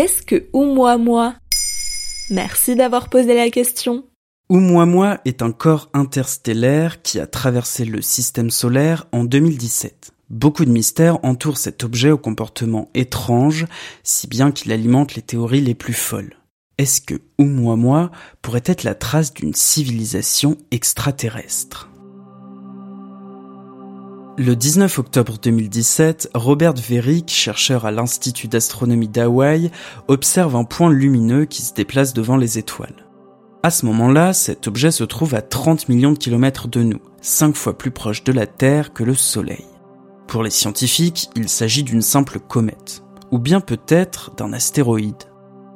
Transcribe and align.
Qu'est-ce 0.00 0.22
que 0.22 0.48
Oumuamua 0.54 1.34
Merci 2.30 2.74
d'avoir 2.74 3.10
posé 3.10 3.34
la 3.34 3.50
question. 3.50 4.06
Oumuamua 4.48 5.20
est 5.26 5.42
un 5.42 5.52
corps 5.52 5.90
interstellaire 5.92 7.02
qui 7.02 7.20
a 7.20 7.26
traversé 7.26 7.84
le 7.84 8.00
système 8.00 8.48
solaire 8.48 9.08
en 9.12 9.24
2017. 9.24 10.12
Beaucoup 10.30 10.64
de 10.64 10.70
mystères 10.70 11.22
entourent 11.22 11.58
cet 11.58 11.84
objet 11.84 12.10
au 12.10 12.16
comportement 12.16 12.88
étrange, 12.94 13.66
si 14.02 14.26
bien 14.26 14.52
qu'il 14.52 14.72
alimente 14.72 15.16
les 15.16 15.22
théories 15.22 15.60
les 15.60 15.74
plus 15.74 15.92
folles. 15.92 16.34
Est-ce 16.78 17.02
que 17.02 17.20
Oumuamua 17.38 18.10
pourrait 18.40 18.62
être 18.64 18.84
la 18.84 18.94
trace 18.94 19.34
d'une 19.34 19.52
civilisation 19.52 20.56
extraterrestre? 20.70 21.89
Le 24.40 24.56
19 24.56 24.98
octobre 24.98 25.36
2017, 25.42 26.30
Robert 26.32 26.72
Verick, 26.72 27.28
chercheur 27.28 27.84
à 27.84 27.90
l'Institut 27.90 28.48
d'astronomie 28.48 29.06
d'Hawaï, 29.06 29.70
observe 30.08 30.56
un 30.56 30.64
point 30.64 30.90
lumineux 30.90 31.44
qui 31.44 31.60
se 31.60 31.74
déplace 31.74 32.14
devant 32.14 32.38
les 32.38 32.56
étoiles. 32.56 33.06
À 33.62 33.68
ce 33.68 33.84
moment-là, 33.84 34.32
cet 34.32 34.66
objet 34.66 34.92
se 34.92 35.04
trouve 35.04 35.34
à 35.34 35.42
30 35.42 35.90
millions 35.90 36.12
de 36.12 36.18
kilomètres 36.18 36.68
de 36.68 36.82
nous, 36.82 37.00
5 37.20 37.54
fois 37.54 37.76
plus 37.76 37.90
proche 37.90 38.24
de 38.24 38.32
la 38.32 38.46
Terre 38.46 38.94
que 38.94 39.04
le 39.04 39.12
Soleil. 39.12 39.66
Pour 40.26 40.42
les 40.42 40.48
scientifiques, 40.48 41.28
il 41.36 41.50
s'agit 41.50 41.82
d'une 41.82 42.00
simple 42.00 42.40
comète, 42.40 43.02
ou 43.30 43.38
bien 43.38 43.60
peut-être 43.60 44.34
d'un 44.36 44.54
astéroïde. 44.54 45.24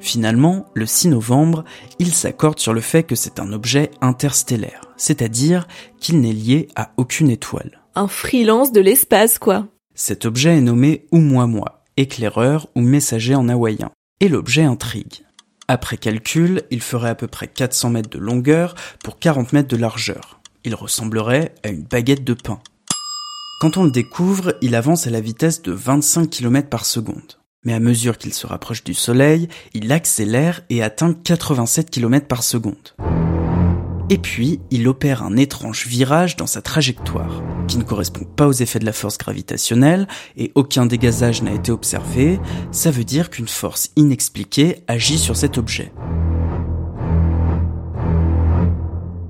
Finalement, 0.00 0.64
le 0.72 0.86
6 0.86 1.08
novembre, 1.08 1.64
ils 1.98 2.14
s'accordent 2.14 2.60
sur 2.60 2.72
le 2.72 2.80
fait 2.80 3.02
que 3.02 3.14
c'est 3.14 3.40
un 3.40 3.52
objet 3.52 3.90
interstellaire, 4.00 4.90
c'est-à-dire 4.96 5.68
qu'il 6.00 6.22
n'est 6.22 6.32
lié 6.32 6.68
à 6.76 6.92
aucune 6.96 7.28
étoile. 7.28 7.83
Un 7.96 8.08
freelance 8.08 8.72
de 8.72 8.80
l'espace, 8.80 9.38
quoi. 9.38 9.68
Cet 9.94 10.24
objet 10.24 10.56
est 10.56 10.60
nommé 10.60 11.06
Oumuamua, 11.12 11.84
éclaireur 11.96 12.66
ou 12.74 12.80
messager 12.80 13.36
en 13.36 13.48
hawaïen, 13.48 13.92
et 14.18 14.28
l'objet 14.28 14.64
intrigue. 14.64 15.22
Après 15.68 15.96
calcul, 15.96 16.62
il 16.72 16.80
ferait 16.80 17.10
à 17.10 17.14
peu 17.14 17.28
près 17.28 17.46
400 17.46 17.90
mètres 17.90 18.10
de 18.10 18.18
longueur 18.18 18.74
pour 19.04 19.20
40 19.20 19.52
mètres 19.52 19.68
de 19.68 19.76
largeur. 19.76 20.40
Il 20.64 20.74
ressemblerait 20.74 21.54
à 21.62 21.68
une 21.68 21.84
baguette 21.84 22.24
de 22.24 22.34
pain. 22.34 22.58
Quand 23.60 23.76
on 23.76 23.84
le 23.84 23.92
découvre, 23.92 24.56
il 24.60 24.74
avance 24.74 25.06
à 25.06 25.10
la 25.10 25.20
vitesse 25.20 25.62
de 25.62 25.70
25 25.70 26.28
km 26.28 26.68
par 26.68 26.86
seconde. 26.86 27.38
Mais 27.64 27.74
à 27.74 27.80
mesure 27.80 28.18
qu'il 28.18 28.34
se 28.34 28.48
rapproche 28.48 28.82
du 28.82 28.94
Soleil, 28.94 29.48
il 29.72 29.92
accélère 29.92 30.62
et 30.68 30.82
atteint 30.82 31.14
87 31.14 31.90
km 31.90 32.26
par 32.26 32.42
seconde. 32.42 32.94
Et 34.10 34.18
puis, 34.18 34.60
il 34.70 34.86
opère 34.86 35.22
un 35.22 35.36
étrange 35.36 35.86
virage 35.86 36.36
dans 36.36 36.46
sa 36.46 36.60
trajectoire, 36.60 37.42
qui 37.66 37.78
ne 37.78 37.84
correspond 37.84 38.24
pas 38.24 38.46
aux 38.46 38.52
effets 38.52 38.78
de 38.78 38.84
la 38.84 38.92
force 38.92 39.16
gravitationnelle, 39.16 40.06
et 40.36 40.52
aucun 40.54 40.84
dégazage 40.84 41.42
n'a 41.42 41.54
été 41.54 41.72
observé, 41.72 42.38
ça 42.70 42.90
veut 42.90 43.04
dire 43.04 43.30
qu'une 43.30 43.48
force 43.48 43.92
inexpliquée 43.96 44.80
agit 44.88 45.16
sur 45.16 45.36
cet 45.36 45.56
objet. 45.56 45.90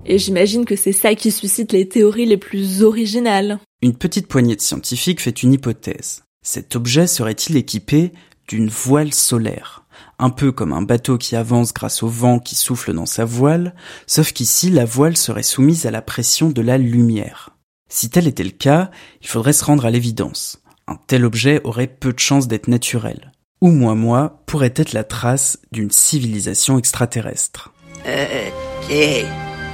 Et 0.06 0.18
j'imagine 0.18 0.64
que 0.64 0.76
c'est 0.76 0.92
ça 0.92 1.14
qui 1.14 1.30
suscite 1.30 1.72
les 1.72 1.88
théories 1.88 2.26
les 2.26 2.36
plus 2.36 2.82
originales. 2.82 3.60
Une 3.80 3.94
petite 3.94 4.26
poignée 4.26 4.56
de 4.56 4.60
scientifiques 4.60 5.20
fait 5.20 5.42
une 5.42 5.52
hypothèse. 5.52 6.24
Cet 6.42 6.74
objet 6.76 7.06
serait-il 7.06 7.56
équipé 7.56 8.12
d'une 8.48 8.68
voile 8.68 9.14
solaire 9.14 9.84
un 10.18 10.30
peu 10.30 10.52
comme 10.52 10.72
un 10.72 10.82
bateau 10.82 11.18
qui 11.18 11.36
avance 11.36 11.72
grâce 11.72 12.02
au 12.02 12.08
vent 12.08 12.38
qui 12.38 12.54
souffle 12.54 12.92
dans 12.92 13.06
sa 13.06 13.24
voile, 13.24 13.74
sauf 14.06 14.32
qu'ici 14.32 14.70
la 14.70 14.84
voile 14.84 15.16
serait 15.16 15.42
soumise 15.42 15.86
à 15.86 15.90
la 15.90 16.02
pression 16.02 16.50
de 16.50 16.62
la 16.62 16.78
lumière. 16.78 17.50
Si 17.88 18.10
tel 18.10 18.26
était 18.26 18.44
le 18.44 18.50
cas, 18.50 18.90
il 19.20 19.28
faudrait 19.28 19.52
se 19.52 19.64
rendre 19.64 19.84
à 19.84 19.90
l'évidence. 19.90 20.62
Un 20.86 20.96
tel 21.06 21.24
objet 21.24 21.60
aurait 21.64 21.86
peu 21.86 22.12
de 22.12 22.18
chances 22.18 22.48
d'être 22.48 22.68
naturel. 22.68 23.32
Ou 23.60 23.68
moi 23.68 23.94
moi 23.94 24.42
pourrait 24.46 24.74
être 24.76 24.92
la 24.92 25.04
trace 25.04 25.58
d'une 25.72 25.90
civilisation 25.90 26.78
extraterrestre. 26.78 27.72
Euh, 28.06 28.50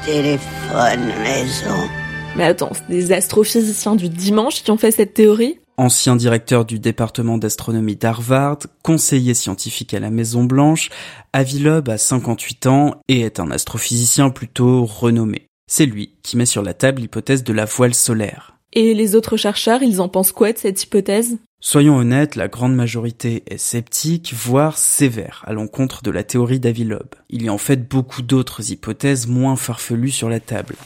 téléphone 0.04 1.06
maison. 1.22 1.88
Mais 2.36 2.44
attends, 2.44 2.70
c'est 2.72 2.88
des 2.88 3.12
astrophysiciens 3.12 3.96
du 3.96 4.08
dimanche 4.08 4.62
qui 4.62 4.70
ont 4.70 4.76
fait 4.76 4.92
cette 4.92 5.14
théorie? 5.14 5.59
Ancien 5.80 6.14
directeur 6.14 6.66
du 6.66 6.78
département 6.78 7.38
d'astronomie 7.38 7.96
d'Harvard, 7.96 8.58
conseiller 8.82 9.32
scientifique 9.32 9.94
à 9.94 10.00
la 10.00 10.10
Maison 10.10 10.44
Blanche, 10.44 10.90
Avilob 11.32 11.88
a 11.88 11.96
58 11.96 12.66
ans 12.66 13.00
et 13.08 13.22
est 13.22 13.40
un 13.40 13.50
astrophysicien 13.50 14.28
plutôt 14.28 14.84
renommé. 14.84 15.46
C'est 15.70 15.86
lui 15.86 16.12
qui 16.22 16.36
met 16.36 16.46
sur 16.46 16.62
la 16.62 16.74
table 16.74 17.00
l'hypothèse 17.00 17.44
de 17.44 17.52
la 17.54 17.64
voile 17.64 17.94
solaire. 17.94 18.58
Et 18.74 18.92
les 18.92 19.14
autres 19.14 19.38
chercheurs, 19.38 19.82
ils 19.82 20.00
en 20.00 20.08
pensent 20.08 20.32
quoi 20.32 20.52
de 20.52 20.58
cette 20.58 20.82
hypothèse? 20.82 21.38
Soyons 21.60 21.96
honnêtes, 21.96 22.36
la 22.36 22.48
grande 22.48 22.74
majorité 22.74 23.42
est 23.46 23.58
sceptique, 23.58 24.34
voire 24.34 24.76
sévère, 24.76 25.42
à 25.46 25.54
l'encontre 25.54 26.02
de 26.02 26.10
la 26.10 26.24
théorie 26.24 26.60
d'Avilob. 26.60 27.08
Il 27.30 27.42
y 27.42 27.48
a 27.48 27.52
en 27.52 27.58
fait 27.58 27.88
beaucoup 27.88 28.22
d'autres 28.22 28.70
hypothèses 28.70 29.26
moins 29.26 29.56
farfelues 29.56 30.10
sur 30.10 30.28
la 30.28 30.40
table. 30.40 30.76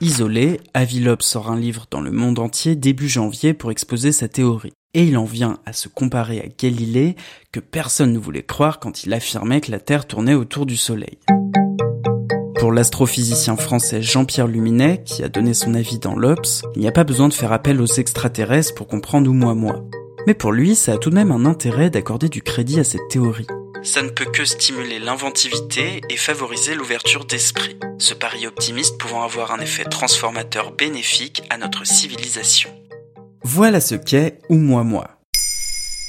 Isolé, 0.00 0.60
Avilob 0.74 1.22
sort 1.22 1.50
un 1.50 1.58
livre 1.58 1.86
dans 1.90 2.00
le 2.00 2.10
monde 2.10 2.38
entier 2.38 2.74
début 2.74 3.08
janvier 3.08 3.54
pour 3.54 3.70
exposer 3.70 4.10
sa 4.12 4.28
théorie. 4.28 4.72
Et 4.92 5.04
il 5.04 5.16
en 5.16 5.24
vient 5.24 5.58
à 5.66 5.72
se 5.72 5.88
comparer 5.88 6.40
à 6.40 6.46
Galilée, 6.58 7.16
que 7.52 7.60
personne 7.60 8.12
ne 8.12 8.18
voulait 8.18 8.42
croire 8.42 8.80
quand 8.80 9.04
il 9.04 9.12
affirmait 9.12 9.60
que 9.60 9.70
la 9.70 9.80
Terre 9.80 10.06
tournait 10.06 10.34
autour 10.34 10.66
du 10.66 10.76
Soleil. 10.76 11.18
Pour 12.58 12.72
l'astrophysicien 12.72 13.56
français 13.56 14.02
Jean-Pierre 14.02 14.46
Luminet, 14.46 15.02
qui 15.04 15.22
a 15.22 15.28
donné 15.28 15.54
son 15.54 15.74
avis 15.74 15.98
dans 15.98 16.16
l'Obs, 16.16 16.62
il 16.74 16.80
n'y 16.80 16.88
a 16.88 16.92
pas 16.92 17.04
besoin 17.04 17.28
de 17.28 17.34
faire 17.34 17.52
appel 17.52 17.80
aux 17.80 17.86
extraterrestres 17.86 18.74
pour 18.74 18.88
comprendre 18.88 19.30
où 19.30 19.34
moi 19.34 19.54
moi. 19.54 19.84
Mais 20.26 20.34
pour 20.34 20.52
lui, 20.52 20.74
ça 20.74 20.92
a 20.92 20.98
tout 20.98 21.10
de 21.10 21.14
même 21.14 21.32
un 21.32 21.44
intérêt 21.44 21.90
d'accorder 21.90 22.28
du 22.28 22.42
crédit 22.42 22.80
à 22.80 22.84
cette 22.84 23.08
théorie 23.08 23.46
ça 23.84 24.02
ne 24.02 24.08
peut 24.08 24.24
que 24.24 24.44
stimuler 24.44 24.98
l'inventivité 24.98 26.00
et 26.08 26.16
favoriser 26.16 26.74
l'ouverture 26.74 27.26
d'esprit, 27.26 27.78
ce 27.98 28.14
pari 28.14 28.46
optimiste 28.46 28.98
pouvant 28.98 29.22
avoir 29.22 29.52
un 29.52 29.60
effet 29.60 29.84
transformateur 29.84 30.72
bénéfique 30.72 31.42
à 31.50 31.58
notre 31.58 31.86
civilisation. 31.86 32.70
Voilà 33.42 33.80
ce 33.80 33.94
qu'est 33.94 34.38
ou 34.48 34.56
moi 34.56 34.82
moi. 34.82 35.10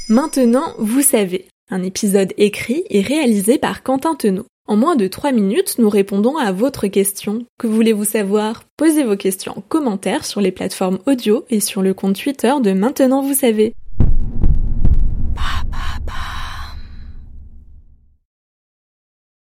Maintenant, 0.08 0.74
vous 0.80 1.02
savez, 1.02 1.48
un 1.70 1.84
épisode 1.84 2.34
écrit 2.38 2.84
et 2.90 3.02
réalisé 3.02 3.58
par 3.58 3.84
Quentin 3.84 4.16
Tenot. 4.16 4.46
En 4.68 4.78
moins 4.78 4.96
de 4.96 5.08
3 5.08 5.32
minutes, 5.32 5.76
nous 5.78 5.90
répondons 5.90 6.38
à 6.38 6.52
votre 6.52 6.88
question. 6.88 7.46
Que 7.60 7.68
voulez-vous 7.68 8.06
savoir? 8.06 8.64
Posez 8.78 9.04
vos 9.04 9.18
questions 9.18 9.58
en 9.58 9.62
commentaire 9.62 10.26
sur 10.26 10.42
les 10.42 10.52
plateformes 10.52 11.00
audio 11.06 11.46
et 11.50 11.60
sur 11.60 11.82
le 11.84 11.94
compte 11.94 12.20
Twitter 12.20 12.54
de 12.64 12.72
Maintenant 12.72 13.22
vous 13.22 13.36
savez. 13.36 13.74